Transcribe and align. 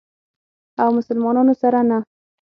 او 0.81 0.87
مسلمانانو 0.97 1.53
سره 1.61 1.79
نه. 1.89 1.99